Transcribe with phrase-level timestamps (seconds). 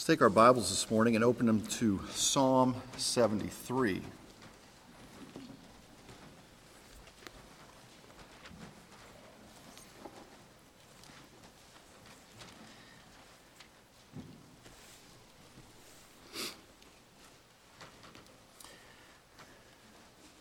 [0.00, 4.00] Let's take our Bibles this morning and open them to Psalm 73.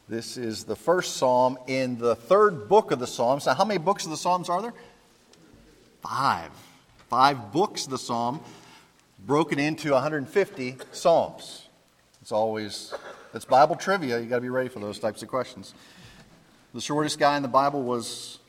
[0.08, 3.46] This is the first psalm in the third book of the Psalms.
[3.46, 4.74] Now, how many books of the Psalms are there?
[6.02, 6.52] Five.
[7.10, 8.40] Five books of the Psalm
[9.26, 11.68] broken into 150 Psalms.
[12.22, 12.94] It's always,
[13.34, 14.20] it's Bible trivia.
[14.20, 15.74] you got to be ready for those types of questions.
[16.74, 18.40] The shortest guy in the Bible was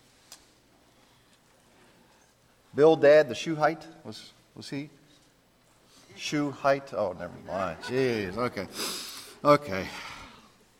[2.74, 3.86] Bill Bildad, the Shuhite.
[4.04, 4.90] Was, was he?
[6.16, 6.92] Shuhite?
[6.92, 7.78] Oh, never mind.
[7.82, 8.66] Jeez, okay.
[9.42, 9.86] Okay.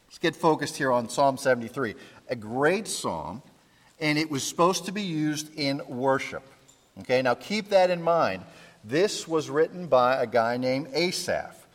[0.06, 1.94] Let's get focused here on Psalm 73.
[2.28, 3.42] A great psalm,
[3.98, 6.42] and it was supposed to be used in worship.
[7.00, 8.42] Okay, now keep that in mind
[8.84, 11.66] this was written by a guy named Asaph.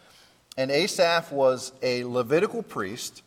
[0.58, 3.22] And Asaph was a Levitical priest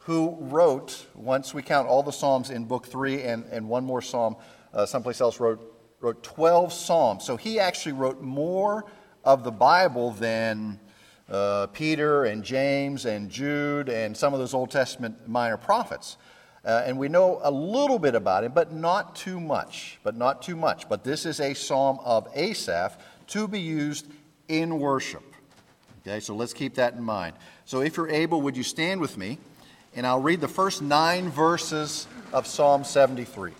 [0.00, 4.02] who wrote, once we count all the Psalms in Book 3 and, and one more
[4.02, 4.36] Psalm
[4.72, 5.60] uh, someplace else, wrote,
[6.00, 7.24] wrote 12 Psalms.
[7.24, 8.84] So he actually wrote more
[9.24, 10.80] of the Bible than
[11.28, 16.16] uh, Peter and James and Jude and some of those Old Testament minor prophets.
[16.64, 19.98] Uh, and we know a little bit about him, but not too much.
[20.02, 20.88] But not too much.
[20.88, 24.06] But this is a psalm of Asaph to be used
[24.48, 25.22] in worship.
[26.02, 27.34] Okay, so let's keep that in mind.
[27.64, 29.38] So if you're able, would you stand with me?
[29.94, 33.52] And I'll read the first nine verses of Psalm 73.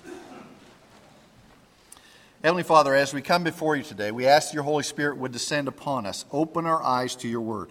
[2.43, 5.33] Heavenly Father, as we come before you today, we ask that your Holy Spirit would
[5.33, 6.25] descend upon us.
[6.33, 7.71] Open our eyes to your word.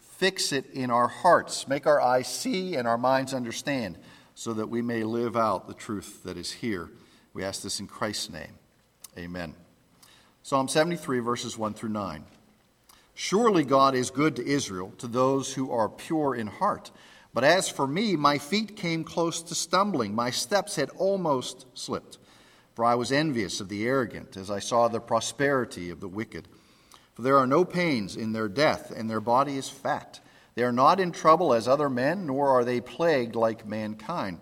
[0.00, 1.68] Fix it in our hearts.
[1.68, 3.98] Make our eyes see and our minds understand
[4.38, 6.88] so that we may live out the truth that is here.
[7.34, 8.52] We ask this in Christ's name.
[9.18, 9.52] Amen.
[10.44, 12.24] Psalm 73, verses 1 through 9.
[13.14, 16.92] Surely God is good to Israel, to those who are pure in heart.
[17.34, 22.18] But as for me, my feet came close to stumbling, my steps had almost slipped.
[22.76, 26.46] For I was envious of the arrogant, as I saw the prosperity of the wicked.
[27.14, 30.20] For there are no pains in their death, and their body is fat.
[30.58, 34.40] They are not in trouble as other men, nor are they plagued like mankind.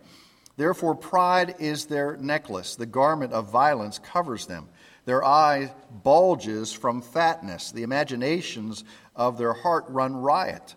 [0.57, 2.75] Therefore, pride is their necklace.
[2.75, 4.71] The garment of violence covers them.
[5.05, 7.71] Their eye bulges from fatness.
[7.71, 8.83] The imaginations
[9.15, 10.75] of their heart run riot.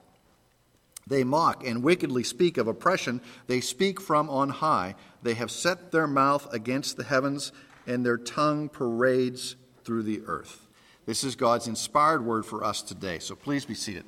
[1.07, 3.21] They mock and wickedly speak of oppression.
[3.47, 4.95] They speak from on high.
[5.23, 7.53] They have set their mouth against the heavens,
[7.87, 10.67] and their tongue parades through the earth.
[11.05, 13.19] This is God's inspired word for us today.
[13.19, 14.03] So please be seated.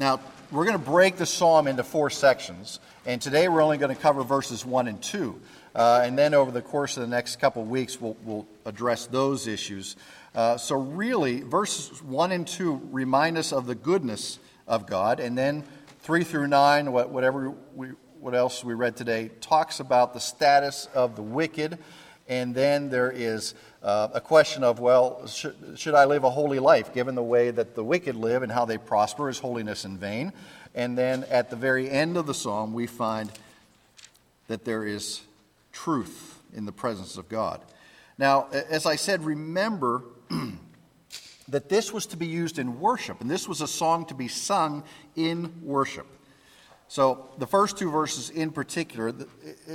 [0.00, 0.20] Now,
[0.52, 4.00] we're going to break the psalm into four sections, and today we're only going to
[4.00, 5.40] cover verses 1 and 2.
[5.74, 9.06] Uh, and then over the course of the next couple of weeks, we'll, we'll address
[9.06, 9.96] those issues.
[10.36, 14.38] Uh, so, really, verses 1 and 2 remind us of the goodness
[14.68, 15.64] of God, and then
[16.02, 17.88] 3 through 9, whatever we,
[18.20, 21.76] what else we read today, talks about the status of the wicked
[22.28, 26.58] and then there is uh, a question of, well, should, should I live a holy
[26.58, 29.28] life given the way that the wicked live and how they prosper?
[29.28, 30.32] Is holiness in vain?
[30.74, 33.30] And then at the very end of the psalm, we find
[34.48, 35.22] that there is
[35.72, 37.60] truth in the presence of God.
[38.18, 40.02] Now, as I said, remember
[41.48, 44.28] that this was to be used in worship, and this was a song to be
[44.28, 44.82] sung
[45.14, 46.06] in worship.
[46.90, 49.28] So, the first two verses in particular, the,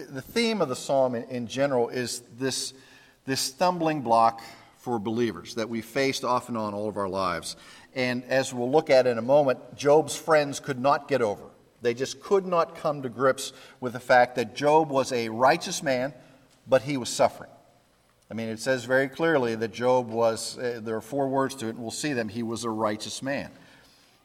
[0.09, 2.73] the theme of the psalm in, in, general is this,
[3.25, 4.41] this stumbling block
[4.77, 7.55] for believers that we faced off and on all of our lives.
[7.95, 11.43] And as we'll look at in a moment, Job's friends could not get over.
[11.81, 15.83] They just could not come to grips with the fact that Job was a righteous
[15.83, 16.13] man,
[16.67, 17.49] but he was suffering.
[18.31, 21.67] I mean, it says very clearly that Job was, uh, there are four words to
[21.67, 22.29] it, and we'll see them.
[22.29, 23.51] He was a righteous man.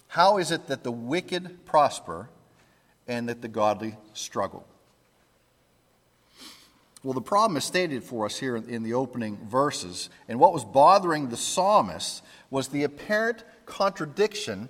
[0.06, 2.30] How is it that the wicked prosper
[3.08, 4.64] and that the godly struggle.
[7.08, 10.10] Well, the problem is stated for us here in the opening verses.
[10.28, 14.68] And what was bothering the psalmist was the apparent contradiction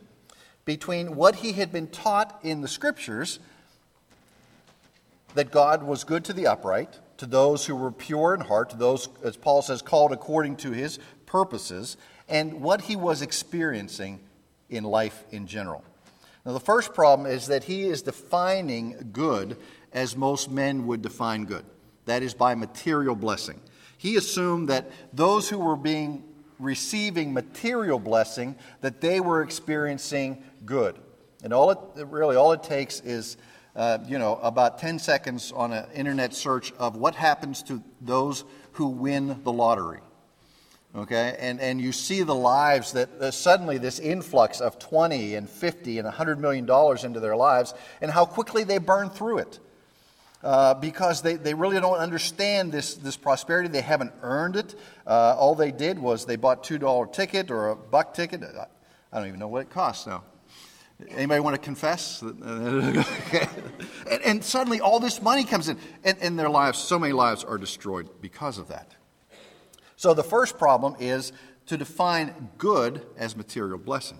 [0.65, 3.41] between what he had been taught in the scriptures
[5.35, 8.77] that God was good to the upright, to those who were pure in heart, to
[8.77, 11.97] those, as Paul says, called according to his purposes,
[12.29, 14.21] and what he was experiencing
[14.71, 15.83] in life in general.
[16.47, 19.57] Now, the first problem is that he is defining good
[19.93, 21.65] as most men would define good
[22.09, 23.61] that is, by material blessing.
[23.97, 26.25] He assumed that those who were being
[26.59, 30.99] receiving material blessing that they were experiencing good
[31.45, 31.79] and all it
[32.09, 33.37] really all it takes is
[33.77, 38.45] uh, you know, about 10 seconds on an internet search of what happens to those
[38.73, 40.01] who win the lottery.
[40.97, 45.49] Okay, and, and you see the lives that uh, suddenly this influx of 20 and
[45.49, 49.61] 50 and 100 million dollars into their lives, and how quickly they burn through it.
[50.43, 53.69] Uh, because they, they really don't understand this, this prosperity.
[53.69, 54.76] They haven't earned it.
[55.05, 58.44] Uh, all they did was they bought $2 ticket or a buck ticket.
[59.12, 60.23] I don't even know what it costs now.
[61.11, 62.23] Anybody want to confess?
[62.23, 63.05] and,
[64.25, 67.56] and, suddenly all this money comes in, and, and their lives, so many lives are
[67.56, 68.96] destroyed because of that.
[69.94, 71.32] So the first problem is
[71.67, 74.19] to define good as material blessing.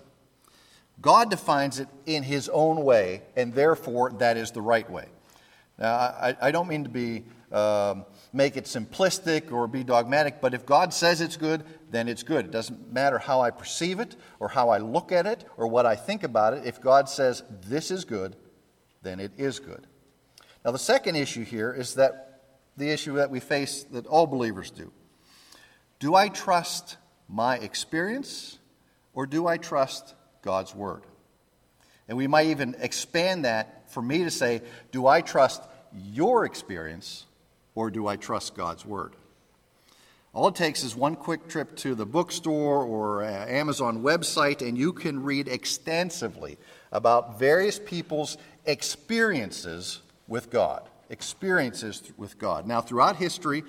[1.01, 5.07] God defines it in his own way, and therefore that is the right way.
[5.79, 10.53] Now, I, I don't mean to be um, make it simplistic or be dogmatic, but
[10.53, 12.47] if God says it's good, then it's good.
[12.47, 15.87] It doesn't matter how I perceive it or how I look at it or what
[15.87, 16.67] I think about it.
[16.67, 18.37] If God says this is good,
[19.03, 19.87] then it is good.
[20.65, 22.43] Now, the second issue here is that
[22.77, 24.93] the issue that we face that all believers do.
[25.99, 26.97] Do I trust
[27.29, 28.59] my experience
[29.15, 31.03] or do I trust God's word?
[32.09, 34.63] And we might even expand that for me to say,
[34.93, 35.63] do I trust
[35.93, 37.27] your experience
[37.75, 39.15] or do I trust God's word?
[40.35, 44.77] All it takes is one quick trip to the bookstore or uh, Amazon website, and
[44.77, 46.59] you can read extensively
[46.93, 48.37] about various people's
[48.67, 50.83] experiences with God.
[51.11, 52.67] Experiences with God.
[52.67, 53.65] Now, throughout history,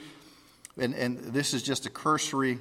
[0.78, 2.60] and, and this is just a cursory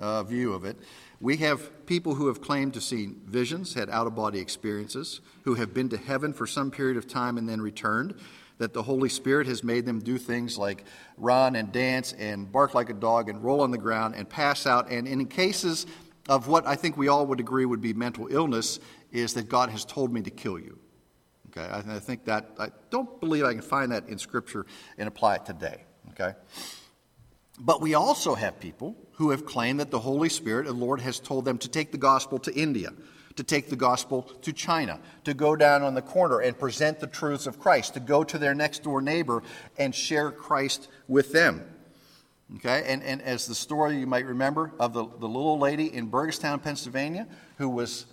[0.00, 0.76] uh, view of it,
[1.24, 5.54] we have people who have claimed to see visions, had out of body experiences, who
[5.54, 8.14] have been to heaven for some period of time and then returned
[8.58, 10.84] that the Holy Spirit has made them do things like
[11.16, 14.66] run and dance and bark like a dog and roll on the ground and pass
[14.66, 14.90] out.
[14.90, 15.86] And in cases
[16.28, 18.78] of what I think we all would agree would be mental illness,
[19.10, 20.78] is that God has told me to kill you.
[21.48, 24.66] Okay, I, I think that, I don't believe I can find that in Scripture
[24.98, 25.84] and apply it today.
[26.10, 26.34] Okay?
[27.58, 31.20] But we also have people who have claimed that the Holy Spirit, the Lord, has
[31.20, 32.90] told them to take the gospel to India
[33.36, 37.06] to take the gospel to China, to go down on the corner and present the
[37.06, 39.42] truths of Christ, to go to their next door neighbor
[39.76, 41.64] and share Christ with them.
[42.56, 46.10] Okay, and, and as the story you might remember of the, the little lady in
[46.10, 47.26] Burgettstown, Pennsylvania,
[47.56, 48.06] who was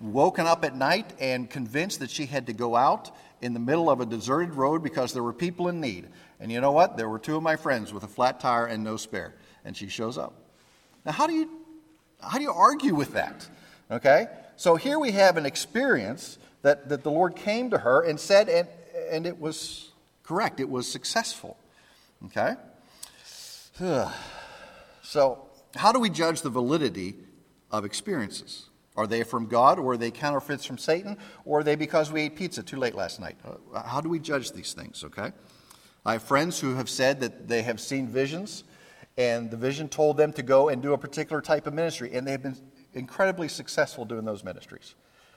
[0.00, 3.10] woken up at night and convinced that she had to go out
[3.42, 6.08] in the middle of a deserted road because there were people in need.
[6.40, 6.96] And you know what?
[6.96, 9.34] There were two of my friends with a flat tire and no spare.
[9.64, 10.43] And she shows up.
[11.04, 11.50] Now, how do you,
[12.20, 13.46] how do you argue with that?
[13.90, 14.26] Okay?
[14.56, 18.48] So here we have an experience that, that the Lord came to her and said,
[18.48, 18.68] and,
[19.10, 19.90] and it was
[20.22, 21.56] correct, it was successful.
[22.26, 22.54] Okay?
[25.06, 25.46] So,
[25.76, 27.14] how do we judge the validity
[27.70, 28.70] of experiences?
[28.96, 32.22] Are they from God, or are they counterfeits from Satan, or are they because we
[32.22, 33.36] ate pizza too late last night?
[33.44, 35.32] Uh, how do we judge these things, okay?
[36.06, 38.64] I have friends who have said that they have seen visions,
[39.16, 42.26] and the vision told them to go and do a particular type of ministry, and
[42.26, 42.56] they have been
[42.92, 44.94] incredibly successful doing those ministries.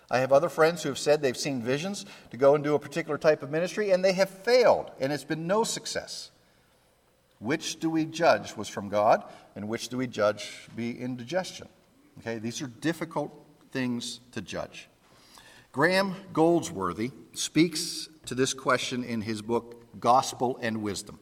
[0.10, 2.80] I have other friends who have said they've seen visions to go and do a
[2.80, 6.32] particular type of ministry, and they have failed, and it's been no success.
[7.40, 9.24] Which do we judge was from God,
[9.56, 11.68] and which do we judge be indigestion?
[12.20, 13.32] Okay, these are difficult
[13.72, 14.90] things to judge.
[15.72, 21.20] Graham Goldsworthy speaks to this question in his book, Gospel and Wisdom.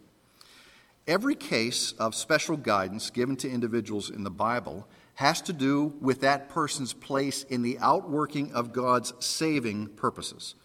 [1.08, 6.22] Every case of special guidance given to individuals in the Bible has to do with
[6.22, 10.56] that person's place in the outworking of God's saving purposes.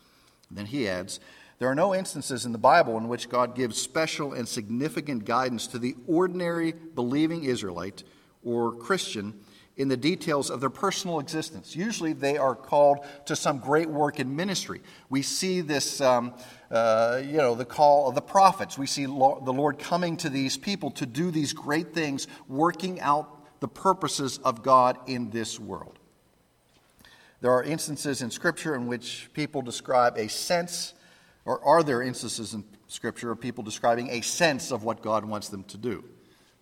[0.49, 1.21] And then he adds,
[1.59, 5.67] there are no instances in the Bible in which God gives special and significant guidance
[5.69, 8.03] to the ordinary believing Israelite
[8.43, 9.39] or Christian
[9.81, 11.75] in the details of their personal existence.
[11.75, 14.83] Usually they are called to some great work in ministry.
[15.09, 16.35] We see this, um,
[16.71, 18.77] uh, you know, the call of the prophets.
[18.77, 23.01] We see lo- the Lord coming to these people to do these great things, working
[23.01, 25.99] out the purposes of God in this world.
[27.41, 30.93] There are instances in Scripture in which people describe a sense,
[31.47, 35.49] or are there instances in Scripture of people describing a sense of what God wants
[35.49, 36.05] them to do?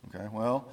[0.06, 0.68] Okay, well,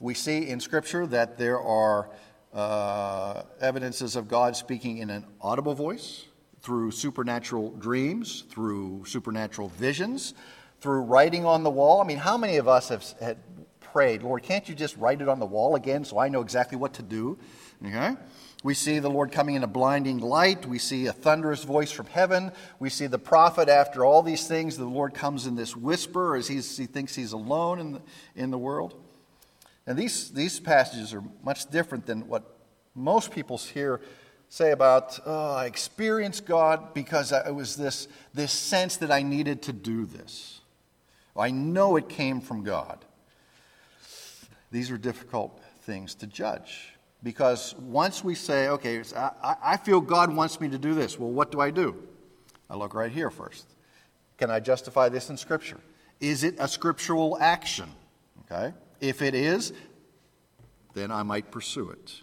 [0.00, 2.10] we see in Scripture that there are
[2.52, 6.26] uh, evidences of God speaking in an audible voice,
[6.60, 10.34] through supernatural dreams, through supernatural visions,
[10.80, 12.00] through writing on the wall.
[12.00, 13.38] I mean, how many of us have had
[13.80, 16.76] prayed, Lord, can't you just write it on the wall again so I know exactly
[16.76, 17.38] what to do?
[17.86, 18.16] Okay?
[18.64, 20.66] We see the Lord coming in a blinding light.
[20.66, 22.50] We see a thunderous voice from heaven.
[22.80, 26.48] We see the prophet, after all these things, the Lord comes in this whisper as
[26.48, 28.02] he thinks he's alone in the,
[28.34, 28.94] in the world.
[29.86, 32.42] And these, these passages are much different than what
[32.94, 34.00] most people hear
[34.48, 39.62] say about, oh, I experienced God because it was this, this sense that I needed
[39.62, 40.60] to do this.
[41.36, 43.04] I know it came from God.
[44.70, 50.34] These are difficult things to judge because once we say, okay, I, I feel God
[50.34, 51.96] wants me to do this, well, what do I do?
[52.68, 53.66] I look right here first.
[54.38, 55.80] Can I justify this in Scripture?
[56.20, 57.90] Is it a scriptural action?
[58.50, 58.72] Okay.
[59.00, 59.72] If it is,
[60.94, 62.22] then I might pursue it.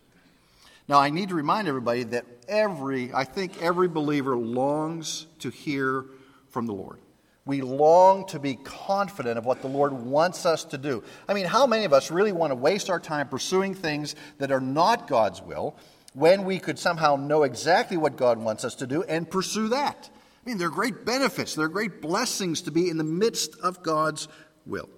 [0.88, 6.06] Now, I need to remind everybody that every, I think every believer longs to hear
[6.50, 7.00] from the Lord.
[7.46, 11.04] We long to be confident of what the Lord wants us to do.
[11.28, 14.52] I mean, how many of us really want to waste our time pursuing things that
[14.52, 15.76] are not God's will
[16.14, 20.10] when we could somehow know exactly what God wants us to do and pursue that?
[20.46, 23.58] I mean, there are great benefits, there are great blessings to be in the midst
[23.60, 24.28] of God's
[24.66, 24.90] will.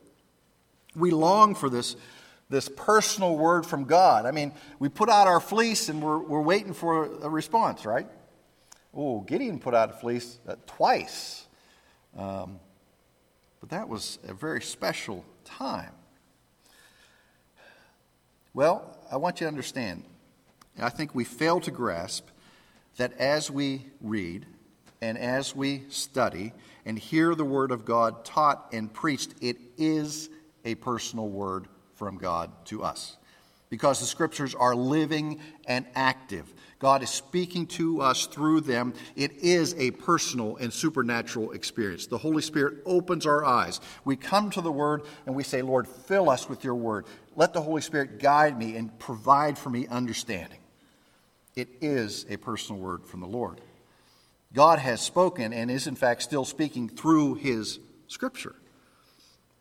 [0.96, 1.96] We long for this,
[2.50, 4.26] this personal word from God.
[4.26, 8.08] I mean, we put out our fleece and we're, we're waiting for a response, right?
[8.94, 11.46] Oh, Gideon put out a fleece uh, twice
[12.18, 12.60] um,
[13.60, 15.92] but that was a very special time.
[18.54, 20.04] Well, I want you to understand,
[20.80, 22.28] I think we fail to grasp
[22.98, 24.46] that as we read
[25.02, 26.54] and as we study
[26.86, 30.30] and hear the Word of God taught and preached, it is
[30.66, 33.18] a personal word from God to us.
[33.70, 36.54] Because the Scriptures are living and active.
[36.80, 38.94] God is speaking to us through them.
[39.16, 42.08] It is a personal and supernatural experience.
[42.08, 43.80] The Holy Spirit opens our eyes.
[44.04, 47.06] We come to the Word and we say, Lord, fill us with your Word.
[47.36, 50.60] Let the Holy Spirit guide me and provide for me understanding.
[51.56, 53.62] It is a personal word from the Lord.
[54.54, 58.56] God has spoken and is, in fact, still speaking through His Scripture.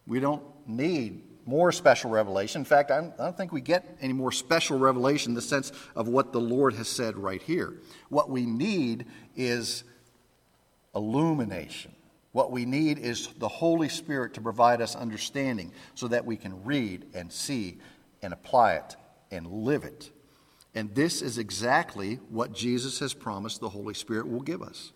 [0.07, 2.61] We don't need more special revelation.
[2.62, 6.09] In fact, I don't think we get any more special revelation in the sense of
[6.09, 7.75] what the Lord has said right here.
[8.09, 9.06] What we need
[9.37, 9.85] is
[10.94, 11.92] illumination.
[12.33, 16.64] What we need is the Holy Spirit to provide us understanding so that we can
[16.64, 17.78] read and see
[18.23, 18.97] and apply it
[19.30, 20.11] and live it.
[20.75, 24.92] And this is exactly what Jesus has promised the Holy Spirit will give us.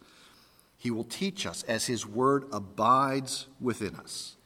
[0.79, 4.38] He will teach us as His Word abides within us.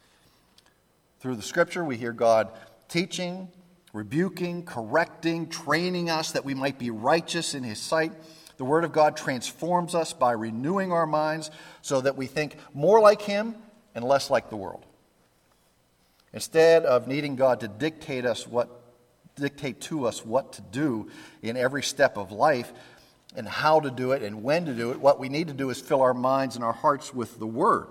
[1.23, 2.49] Through the scripture, we hear God
[2.89, 3.47] teaching,
[3.93, 8.11] rebuking, correcting, training us that we might be righteous in His sight.
[8.57, 12.99] The Word of God transforms us by renewing our minds so that we think more
[12.99, 13.55] like Him
[13.95, 14.85] and less like the world.
[16.33, 18.81] Instead of needing God to dictate us what
[19.37, 21.09] dictate to us what to do
[21.41, 22.73] in every step of life
[23.37, 25.71] and how to do it and when to do it, what we need to do
[25.71, 27.87] is fill our minds and our hearts with the Word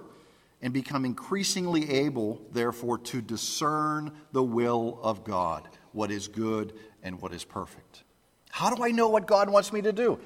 [0.61, 7.21] and become increasingly able, therefore, to discern the will of God, what is good and
[7.21, 8.03] what is perfect.
[8.51, 10.19] How do I know what God wants me to do?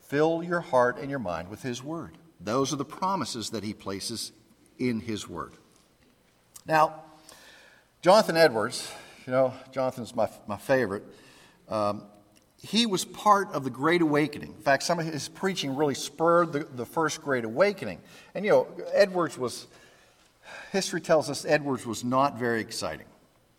[0.00, 2.18] Fill your heart and your mind with His Word.
[2.40, 4.32] Those are the promises that He places
[4.78, 5.52] in His Word.
[6.66, 7.02] Now,
[8.02, 8.90] Jonathan Edwards,
[9.26, 11.04] you know, Jonathan's my, my favorite.
[11.68, 12.04] Um,
[12.66, 14.48] he was part of the Great Awakening.
[14.48, 18.00] In fact, some of his preaching really spurred the, the first Great Awakening.
[18.34, 19.68] And, you know, Edwards was,
[20.72, 23.06] history tells us Edwards was not very exciting.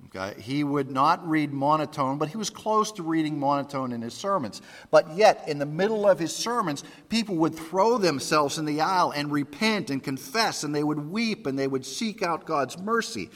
[0.05, 0.39] Okay?
[0.41, 4.61] He would not read monotone, but he was close to reading monotone in his sermons.
[4.91, 9.11] But yet, in the middle of his sermons, people would throw themselves in the aisle
[9.11, 13.29] and repent and confess, and they would weep and they would seek out God's mercy.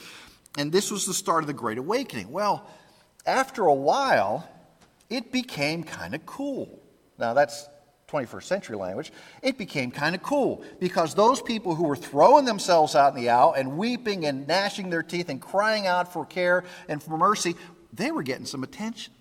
[0.57, 2.29] And this was the start of the Great Awakening.
[2.29, 2.67] Well,
[3.25, 4.49] after a while,
[5.11, 6.79] it became kind of cool.
[7.19, 7.67] Now, that's
[8.07, 9.11] 21st century language.
[9.43, 13.29] It became kind of cool because those people who were throwing themselves out in the
[13.29, 17.55] aisle and weeping and gnashing their teeth and crying out for care and for mercy,
[17.93, 19.13] they were getting some attention.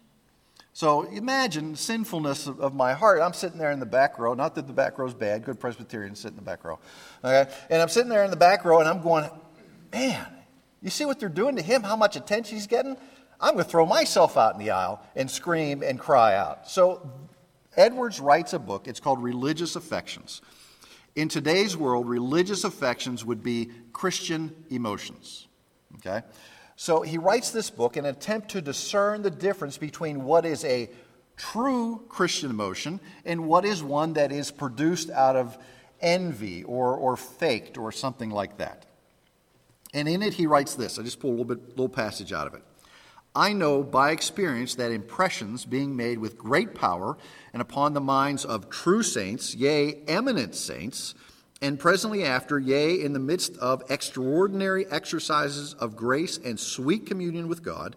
[0.73, 3.21] So imagine sinfulness of, of, my heart.
[3.21, 4.35] I'm sitting there in the back row.
[4.35, 5.45] Not that the back row is bad.
[5.45, 6.79] Good Presbyterians sit in the back row.
[7.25, 7.51] Okay?
[7.69, 9.29] And I'm sitting there in the back row and I'm going,
[9.93, 10.27] man,
[10.81, 11.83] you see what they're doing to him?
[11.83, 12.97] How much attention he's getting?
[13.41, 16.69] I'm going to throw myself out in the aisle and scream and cry out.
[16.69, 17.11] So
[17.77, 18.87] Edwards writes a book.
[18.87, 20.43] It's called Religious Affections.
[21.17, 25.49] In today's world, religious affections would be Christian emotions.
[25.97, 26.23] Okay?
[26.77, 30.65] So he writes this book in an attempt to discern the difference between what is
[30.65, 30.91] a
[31.37, 35.59] true Christian emotion and what is one that is produced out of
[36.01, 38.87] envy or, or faked or something like that.
[39.93, 40.99] And in it, he writes this.
[40.99, 42.63] I just pulled a little bit, little passage out of it.
[43.35, 47.17] I know by experience that impressions being made with great power
[47.53, 51.15] and upon the minds of true saints, yea, eminent saints,
[51.63, 57.47] and presently after, yea, in the midst of extraordinary exercises of grace and sweet communion
[57.47, 57.95] with God,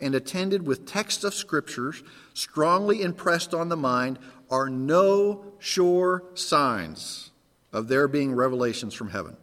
[0.00, 2.02] and attended with texts of scriptures
[2.34, 4.18] strongly impressed on the mind,
[4.50, 7.30] are no sure signs
[7.72, 9.36] of there being revelations from heaven.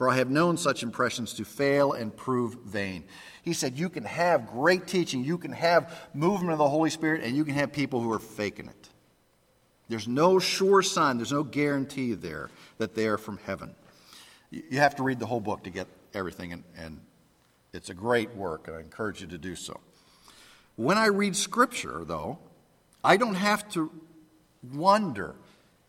[0.00, 3.04] For I have known such impressions to fail and prove vain.
[3.42, 7.22] He said, You can have great teaching, you can have movement of the Holy Spirit,
[7.22, 8.88] and you can have people who are faking it.
[9.90, 13.74] There's no sure sign, there's no guarantee there that they are from heaven.
[14.50, 16.98] You have to read the whole book to get everything, and, and
[17.74, 19.80] it's a great work, and I encourage you to do so.
[20.76, 22.38] When I read Scripture, though,
[23.04, 23.92] I don't have to
[24.72, 25.34] wonder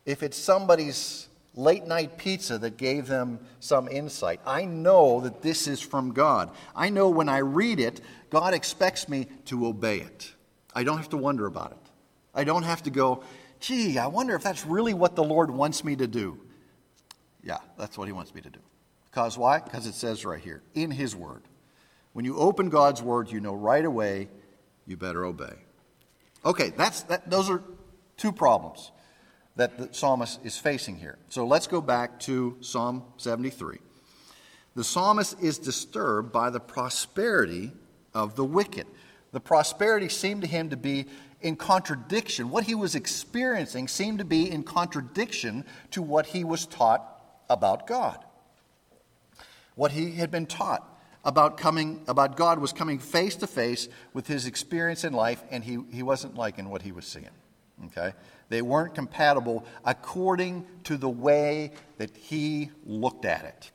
[0.06, 4.40] if it's somebody's late night pizza that gave them some insight.
[4.46, 6.52] I know that this is from God.
[6.76, 10.34] I know when I read it, God expects me to obey it.
[10.74, 11.78] I don't have to wonder about it.
[12.34, 13.24] I don't have to go,
[13.60, 16.40] gee, I wonder if that's really what the Lord wants me to do.
[17.44, 18.60] Yeah, that's what He wants me to do.
[19.06, 19.60] Because why?
[19.60, 21.44] Because it says right here, in His Word.
[22.14, 24.30] When you open God's Word, you know right away
[24.86, 25.54] you better obey.
[26.46, 27.62] Okay, that's, that, those are
[28.16, 28.92] two problems
[29.56, 31.18] that the psalmist is facing here.
[31.30, 33.80] So let's go back to Psalm 73.
[34.76, 37.74] The psalmist is disturbed by the prosperity
[38.14, 38.88] of the wicked.
[39.32, 41.08] The prosperity seemed to him to be
[41.42, 42.50] in contradiction.
[42.50, 47.04] What he was experiencing seemed to be in contradiction to what he was taught
[47.50, 48.24] about God.
[49.76, 50.88] What he had been taught
[51.24, 55.64] about coming about God was coming face to face with his experience in life, and
[55.64, 57.30] he, he wasn't liking what he was seeing.
[57.86, 58.14] Okay?
[58.52, 63.72] They weren't compatible according to the way that he looked at it.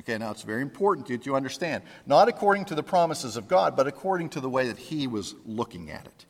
[0.00, 1.84] Okay, now it's very important that you understand.
[2.04, 5.36] Not according to the promises of God, but according to the way that he was
[5.46, 6.26] looking at it.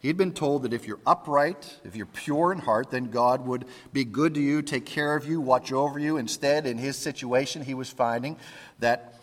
[0.00, 3.64] He'd been told that if you're upright, if you're pure in heart, then God would
[3.94, 6.18] be good to you, take care of you, watch over you.
[6.18, 8.36] Instead, in his situation, he was finding
[8.80, 9.14] that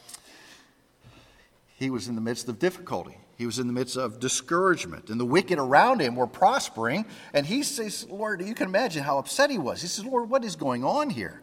[1.76, 3.20] he was in the midst of difficulty.
[3.40, 7.06] He was in the midst of discouragement, and the wicked around him were prospering.
[7.34, 9.82] And he says, Lord, you can imagine how upset he was.
[9.82, 11.42] He says, Lord, what is going on here?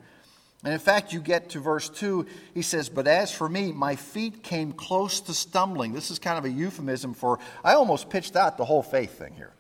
[0.62, 3.96] And in fact, you get to verse 2, he says, But as for me, my
[3.96, 5.94] feet came close to stumbling.
[5.94, 9.32] This is kind of a euphemism for, I almost pitched out the whole faith thing
[9.32, 9.54] here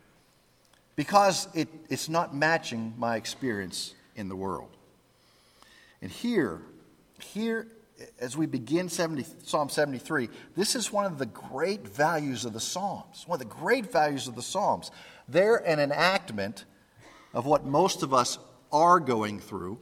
[0.94, 4.68] because it, it's not matching my experience in the world.
[6.02, 6.60] And here,
[7.18, 7.66] here
[8.20, 12.60] as we begin 70, Psalm 73, this is one of the great values of the
[12.60, 13.24] Psalms.
[13.26, 14.90] One of the great values of the Psalms.
[15.28, 16.64] They're an enactment
[17.32, 18.38] of what most of us
[18.70, 19.78] are going through,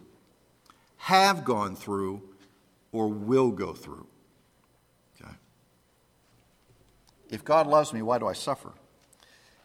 [0.96, 2.22] have gone through,
[2.92, 4.06] or will go through.
[5.20, 5.34] Okay?
[7.30, 8.72] If God loves me, why do I suffer?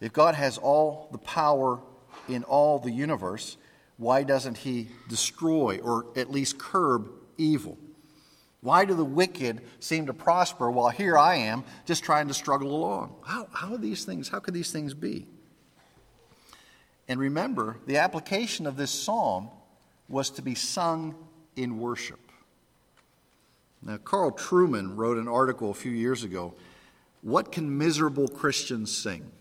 [0.01, 1.79] If God has all the power
[2.27, 3.57] in all the universe,
[3.97, 7.77] why doesn't He destroy or at least curb evil?
[8.61, 12.75] Why do the wicked seem to prosper while here I am just trying to struggle
[12.75, 13.15] along?
[13.25, 15.27] How, how are these things, how could these things be?
[17.07, 19.49] And remember, the application of this psalm
[20.09, 21.15] was to be sung
[21.55, 22.19] in worship.
[23.81, 26.53] Now, Carl Trueman wrote an article a few years ago
[27.21, 29.31] What Can Miserable Christians Sing?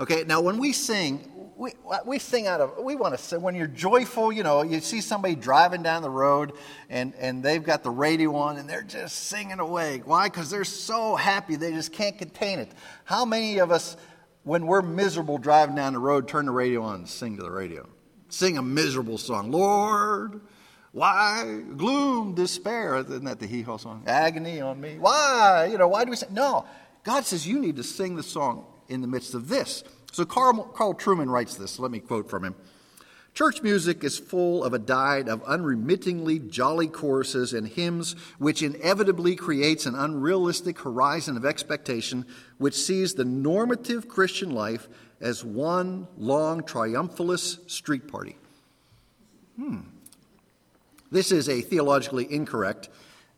[0.00, 3.40] Okay, now when we sing, we, uh, we sing out of, we want to sing.
[3.40, 6.52] When you're joyful, you know, you see somebody driving down the road
[6.90, 10.02] and, and they've got the radio on and they're just singing away.
[10.04, 10.28] Why?
[10.28, 12.70] Because they're so happy they just can't contain it.
[13.04, 13.96] How many of us,
[14.42, 17.50] when we're miserable driving down the road, turn the radio on and sing to the
[17.50, 17.88] radio?
[18.28, 19.50] Sing a miserable song.
[19.50, 20.40] Lord,
[20.92, 22.96] why gloom, despair?
[22.96, 24.02] Isn't that the hee haw song?
[24.06, 24.98] Agony on me.
[24.98, 25.68] Why?
[25.70, 26.34] You know, why do we sing?
[26.34, 26.66] No.
[27.02, 29.84] God says you need to sing the song in the midst of this.
[30.16, 31.78] So Carl, Carl Trueman writes this.
[31.78, 32.54] Let me quote from him.
[33.34, 39.36] Church music is full of a diet of unremittingly jolly choruses and hymns, which inevitably
[39.36, 42.24] creates an unrealistic horizon of expectation,
[42.56, 44.88] which sees the normative Christian life
[45.20, 48.38] as one long triumphalist street party.
[49.56, 49.80] Hmm.
[51.10, 52.88] This is a theologically incorrect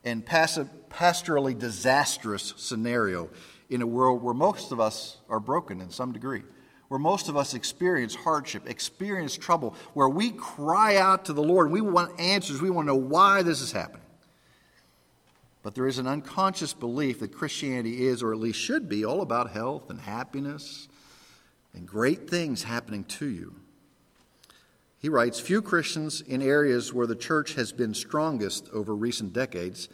[0.05, 3.31] and pastorally disastrous scenario
[3.69, 6.45] in a world where most of us are broken in some degree,
[6.89, 11.71] where most of us experience hardship, experience trouble, where we cry out to the Lord.
[11.71, 12.63] We want answers.
[12.63, 14.03] We want to know why this is happening.
[15.63, 19.21] But there is an unconscious belief that Christianity is, or at least should be, all
[19.21, 20.89] about health and happiness
[21.75, 23.55] and great things happening to you.
[24.99, 29.89] He writes Few Christians in areas where the church has been strongest over recent decades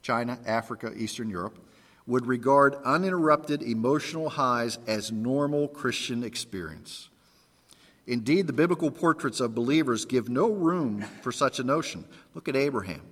[0.00, 1.58] China, Africa, Eastern Europe
[2.06, 7.08] would regard uninterrupted emotional highs as normal Christian experience.
[8.06, 12.04] Indeed, the biblical portraits of believers give no room for such a notion.
[12.34, 13.02] Look at Abraham.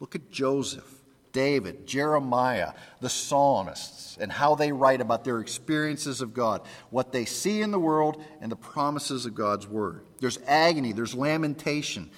[0.00, 6.34] Look at Joseph, David, Jeremiah, the psalmists, and how they write about their experiences of
[6.34, 10.00] God, what they see in the world, and the promises of God's word.
[10.18, 12.10] There's agony, there's lamentation.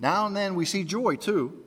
[0.00, 1.64] Now and then we see joy too.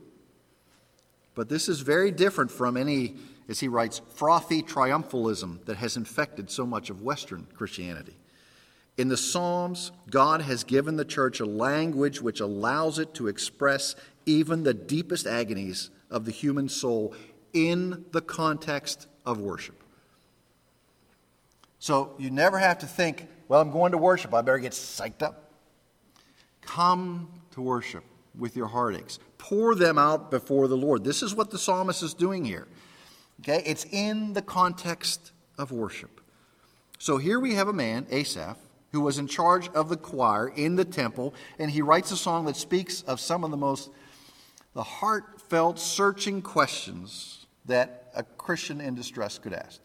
[1.35, 3.15] But this is very different from any,
[3.49, 8.15] as he writes, frothy triumphalism that has infected so much of Western Christianity.
[8.97, 13.95] In the Psalms, God has given the church a language which allows it to express
[14.25, 17.15] even the deepest agonies of the human soul
[17.53, 19.83] in the context of worship.
[21.79, 25.21] So you never have to think, well, I'm going to worship, I better get psyched
[25.21, 25.51] up.
[26.61, 28.03] Come to worship
[28.37, 29.19] with your heartaches.
[29.37, 31.03] Pour them out before the Lord.
[31.03, 32.67] This is what the psalmist is doing here.
[33.43, 33.61] Okay?
[33.65, 36.21] It's in the context of worship.
[36.97, 38.57] So here we have a man, Asaph,
[38.93, 42.45] who was in charge of the choir in the temple, and he writes a song
[42.45, 43.89] that speaks of some of the most
[44.73, 49.79] the heartfelt, searching questions that a Christian in distress could ask.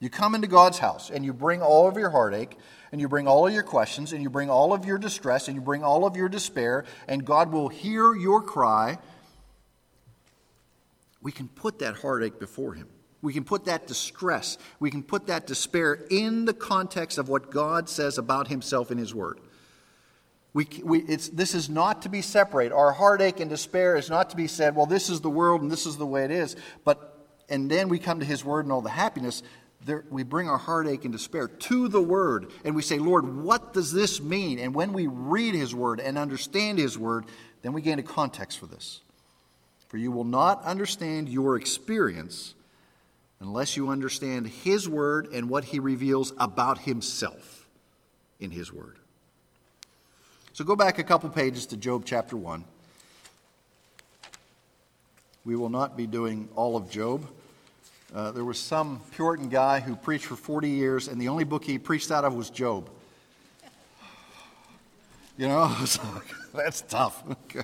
[0.00, 2.58] You come into God's house and you bring all of your heartache,
[2.92, 5.54] and you bring all of your questions, and you bring all of your distress, and
[5.54, 8.98] you bring all of your despair, and God will hear your cry.
[11.26, 12.86] We can put that heartache before Him.
[13.20, 17.50] We can put that distress, we can put that despair in the context of what
[17.50, 19.40] God says about Himself in His Word.
[20.52, 22.72] We, we, this is not to be separated.
[22.72, 25.68] Our heartache and despair is not to be said, well, this is the world and
[25.68, 26.54] this is the way it is.
[26.84, 29.42] But, and then we come to His Word and all the happiness.
[29.84, 33.72] There, we bring our heartache and despair to the Word and we say, Lord, what
[33.72, 34.60] does this mean?
[34.60, 37.24] And when we read His Word and understand His Word,
[37.62, 39.00] then we gain a context for this.
[39.88, 42.54] For you will not understand your experience
[43.40, 47.68] unless you understand His Word and what He reveals about Himself
[48.40, 48.96] in His Word.
[50.52, 52.64] So go back a couple pages to Job chapter 1.
[55.44, 57.28] We will not be doing all of Job.
[58.14, 61.62] Uh, there was some Puritan guy who preached for 40 years, and the only book
[61.62, 62.88] he preached out of was Job.
[65.36, 65.76] You know,
[66.54, 67.22] that's tough.
[67.44, 67.62] Okay.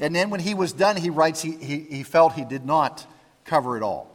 [0.00, 3.06] And then when he was done, he writes he, he, he felt he did not
[3.44, 4.12] cover it all.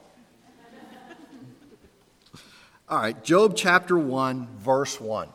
[2.90, 5.28] All right, Job chapter 1, verse 1.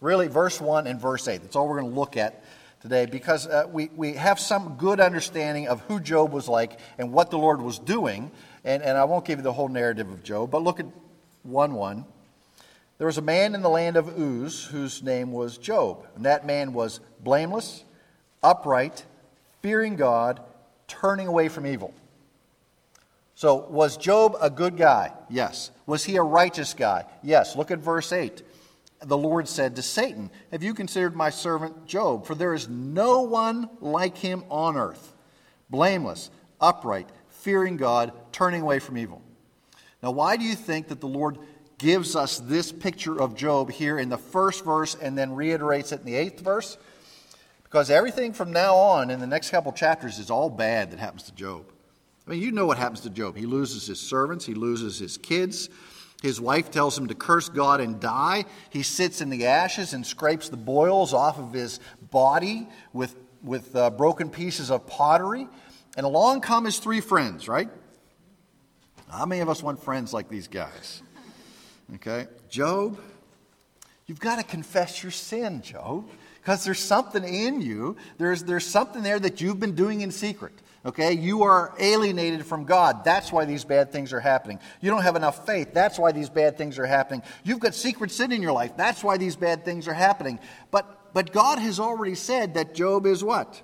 [0.00, 1.40] Really, verse 1 and verse 8.
[1.40, 2.42] That's all we're going to look at
[2.80, 7.12] today because uh, we, we have some good understanding of who Job was like and
[7.12, 8.30] what the Lord was doing.
[8.64, 10.86] And, and I won't give you the whole narrative of Job, but look at
[11.44, 12.04] 1 1.
[12.98, 16.06] There was a man in the land of Uz whose name was Job.
[16.16, 17.84] And that man was blameless,
[18.42, 19.04] upright,
[19.62, 20.40] fearing God,
[20.88, 21.94] turning away from evil.
[23.34, 25.12] So, was Job a good guy?
[25.28, 25.70] Yes.
[25.84, 27.04] Was he a righteous guy?
[27.22, 27.54] Yes.
[27.54, 28.42] Look at verse 8.
[29.02, 32.24] The Lord said to Satan, Have you considered my servant Job?
[32.24, 35.12] For there is no one like him on earth,
[35.68, 39.20] blameless, upright, fearing God, turning away from evil.
[40.02, 41.38] Now, why do you think that the Lord
[41.78, 46.00] gives us this picture of Job here in the first verse and then reiterates it
[46.00, 46.78] in the eighth verse?
[47.66, 51.24] Because everything from now on in the next couple chapters is all bad that happens
[51.24, 51.66] to Job.
[52.26, 53.36] I mean, you know what happens to Job.
[53.36, 55.68] He loses his servants, he loses his kids.
[56.22, 58.46] His wife tells him to curse God and die.
[58.70, 61.78] He sits in the ashes and scrapes the boils off of his
[62.10, 65.46] body with, with uh, broken pieces of pottery.
[65.96, 67.68] And along come his three friends, right?
[69.10, 71.02] How many of us want friends like these guys?
[71.96, 72.26] Okay.
[72.48, 72.98] Job,
[74.06, 76.08] you've got to confess your sin, Job,
[76.46, 77.96] because there's something in you.
[78.18, 80.52] There's, there's something there that you've been doing in secret.
[80.84, 83.02] Okay, you are alienated from God.
[83.02, 84.60] That's why these bad things are happening.
[84.80, 85.74] You don't have enough faith.
[85.74, 87.24] That's why these bad things are happening.
[87.42, 88.76] You've got secret sin in your life.
[88.76, 90.38] That's why these bad things are happening.
[90.70, 93.60] But but God has already said that Job is what?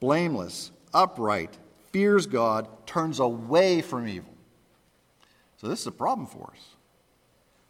[0.00, 1.56] Blameless, upright,
[1.92, 4.34] fears God, turns away from evil.
[5.58, 6.74] So this is a problem for us.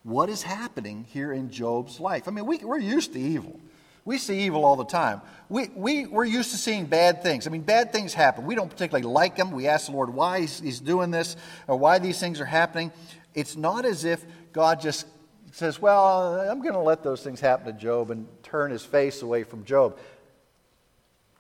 [0.05, 2.27] What is happening here in Job's life?
[2.27, 3.61] I mean, we, we're used to evil.
[4.05, 5.21] We see evil all the time.
[5.49, 7.47] We, we, we're used to seeing bad things.
[7.47, 8.47] I mean, bad things happen.
[8.47, 9.53] We don't particularly like them.
[9.53, 11.37] We ask the Lord why he's, he's doing this
[11.69, 12.91] or why these things are happening.
[13.35, 15.07] It's not as if God just
[15.53, 19.23] says, Well, I'm going to let those things happen to Job and turn his face
[19.23, 19.99] away from Job.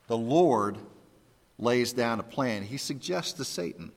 [0.06, 0.78] The Lord
[1.58, 2.62] lays down a plan.
[2.62, 3.92] He suggests to Satan.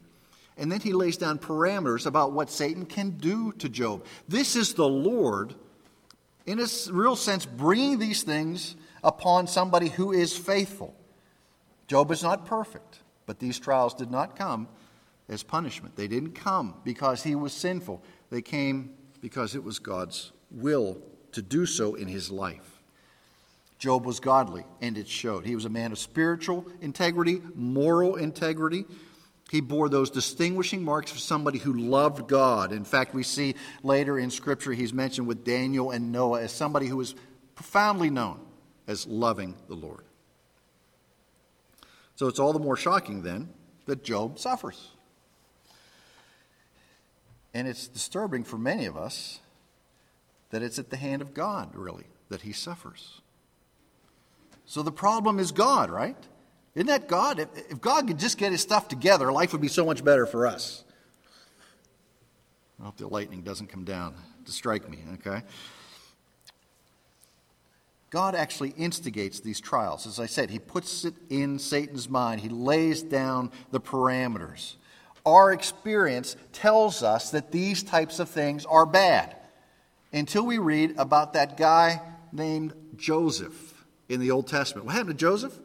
[0.58, 4.06] And then he lays down parameters about what Satan can do to Job.
[4.28, 5.54] This is the Lord
[6.46, 10.96] in a real sense, bringing these things upon somebody who is faithful.
[11.88, 14.68] Job is not perfect, but these trials did not come
[15.30, 15.96] as punishment.
[15.96, 21.42] They didn't come because he was sinful, they came because it was God's will to
[21.42, 22.82] do so in his life.
[23.78, 25.46] Job was godly, and it showed.
[25.46, 28.86] He was a man of spiritual integrity, moral integrity.
[29.52, 32.72] He bore those distinguishing marks of somebody who loved God.
[32.72, 36.88] In fact, we see later in Scripture he's mentioned with Daniel and Noah as somebody
[36.88, 37.16] who was
[37.54, 38.40] profoundly known
[38.88, 40.04] as loving the Lord.
[42.16, 43.50] So it's all the more shocking then
[43.86, 44.92] that Job suffers.
[47.54, 49.40] And it's disturbing for many of us
[50.50, 53.22] that it's at the hand of God, really, that he suffers.
[54.66, 56.18] So the problem is God, right?
[56.76, 57.40] Isn't that God?
[57.40, 60.26] If, if God could just get his stuff together, life would be so much better
[60.26, 60.84] for us.
[62.80, 64.14] I hope the lightning doesn't come down
[64.46, 65.42] to strike me, okay?
[68.10, 70.06] God actually instigates these trials.
[70.06, 74.76] As I said, He puts it in Satan's mind, He lays down the parameters.
[75.26, 79.36] Our experience tells us that these types of things are bad
[80.14, 84.86] until we read about that guy named Joseph in the Old Testament.
[84.86, 85.58] What happened to Joseph?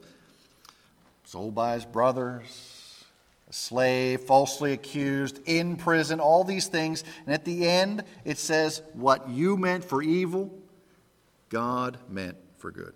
[1.31, 3.05] Sold by his brothers,
[3.49, 7.05] a slave, falsely accused, in prison, all these things.
[7.25, 10.53] And at the end, it says, What you meant for evil,
[11.49, 12.95] God meant for good.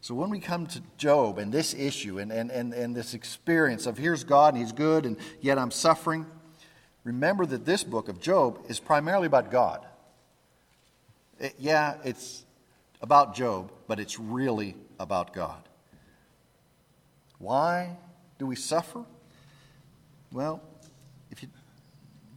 [0.00, 3.84] So when we come to Job and this issue and, and, and, and this experience
[3.84, 6.24] of here's God and he's good and yet I'm suffering,
[7.04, 9.84] remember that this book of Job is primarily about God.
[11.38, 12.46] It, yeah, it's
[13.02, 15.68] about Job, but it's really about God.
[17.42, 17.96] Why
[18.38, 19.04] do we suffer?
[20.30, 20.62] Well,
[21.32, 21.48] if you,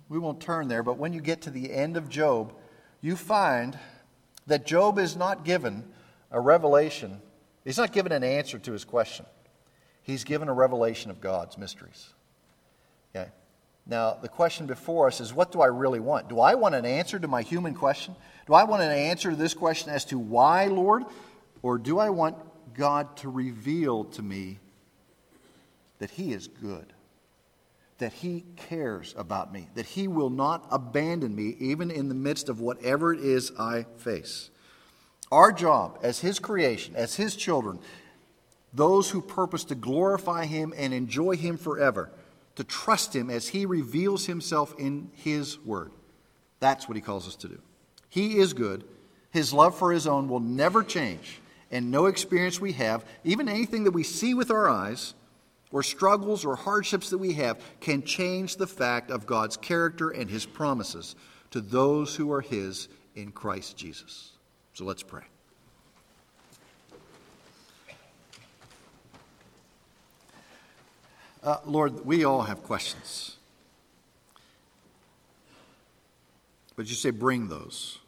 [0.10, 2.56] we won't turn there, but when you get to the end of Job,
[3.02, 3.78] you find
[4.48, 5.84] that Job is not given
[6.32, 7.22] a revelation,
[7.64, 9.28] he's not given an answer to his question.
[10.02, 12.10] He's given a revelation of God's mysteries.
[13.16, 13.30] Okay?
[13.86, 16.30] Now, the question before us is what do I really want?
[16.30, 18.16] Do I want an answer to my human question?
[18.48, 21.04] Do I want an answer to this question as to why, Lord?
[21.62, 22.38] Or do I want
[22.74, 24.60] God to reveal to me
[26.00, 26.94] that He is good?
[27.98, 32.50] that He cares about me, that He will not abandon me even in the midst
[32.50, 34.50] of whatever it is I face.
[35.32, 37.80] Our job as His creation, as His children,
[38.74, 42.12] those who purpose to glorify Him and enjoy Him forever,
[42.56, 45.92] to trust Him as He reveals Himself in His Word.
[46.60, 47.60] That's what He calls us to do.
[48.10, 48.84] He is good.
[49.32, 51.40] His love for His own will never change,
[51.72, 55.14] and no experience we have, even anything that we see with our eyes,
[55.76, 60.30] or struggles or hardships that we have can change the fact of God's character and
[60.30, 61.18] his promises
[61.52, 64.32] to those who are his in Christ Jesus.
[64.74, 65.24] So let's pray.
[71.44, 73.36] Uh, Lord, we all have questions.
[76.78, 78.00] But you say, bring those.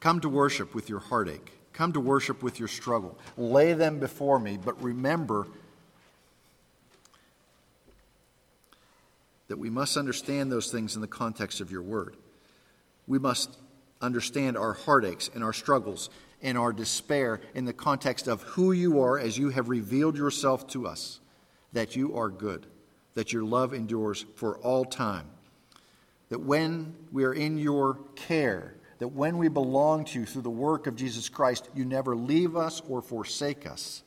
[0.00, 1.52] Come to worship with your heartache.
[1.72, 3.18] Come to worship with your struggle.
[3.38, 5.46] Lay them before me, but remember
[9.48, 12.16] that we must understand those things in the context of your word.
[13.06, 13.58] We must
[14.00, 16.10] understand our heartaches and our struggles
[16.42, 20.66] and our despair in the context of who you are as you have revealed yourself
[20.68, 21.20] to us,
[21.72, 22.66] that you are good,
[23.14, 25.26] that your love endures for all time,
[26.28, 30.50] that when we are in your care, that when we belong to you through the
[30.50, 34.02] work of Jesus Christ, you never leave us or forsake us.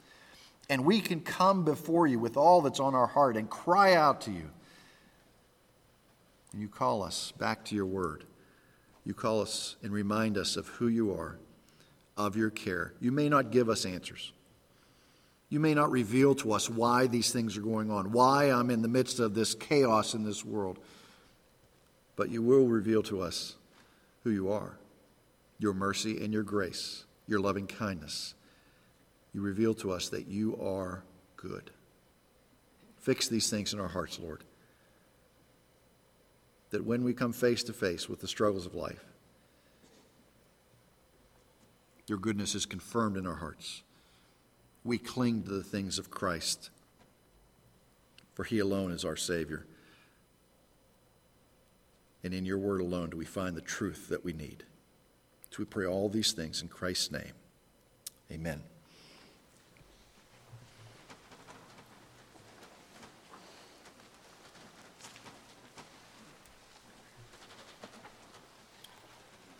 [0.70, 4.22] And we can come before you with all that's on our heart and cry out
[4.22, 4.50] to you
[6.52, 8.24] and you call us back to your word.
[9.06, 11.38] You call us and remind us of who you are,
[12.16, 12.94] of your care.
[13.00, 14.34] You may not give us answers.
[15.50, 18.82] You may not reveal to us why these things are going on, why I'm in
[18.82, 20.80] the midst of this chaos in this world.
[22.18, 23.56] But you will reveal to us
[24.24, 24.78] who you are,
[25.60, 28.34] your mercy and your grace, your loving kindness.
[29.34, 31.04] You reveal to us that you are
[31.38, 31.72] good.
[32.98, 34.44] Fix these things in our hearts, Lord
[36.70, 39.06] that when we come face to face with the struggles of life,
[42.08, 43.84] your goodness is confirmed in our hearts.
[44.84, 46.70] We cling to the things of Christ,
[48.34, 49.66] for he alone is our Savior.
[52.24, 54.64] And in your word alone do we find the truth that we need.
[55.52, 57.34] So we pray all these things in Christ's name.
[58.32, 58.64] Amen.